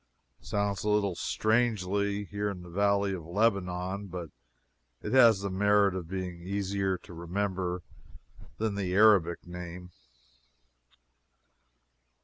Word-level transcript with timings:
It 0.39 0.47
sounds 0.47 0.83
a 0.83 0.89
little 0.89 1.13
strangely, 1.13 2.23
here 2.23 2.49
in 2.49 2.63
the 2.63 2.71
Valley 2.71 3.13
of 3.13 3.23
Lebanon, 3.23 4.07
but 4.07 4.31
it 5.03 5.13
has 5.13 5.41
the 5.41 5.51
merit 5.51 5.93
of 5.93 6.07
being 6.07 6.41
easier 6.41 6.97
to 6.97 7.13
remember 7.13 7.83
than 8.57 8.73
the 8.73 8.95
Arabic 8.95 9.45
name. 9.45 9.91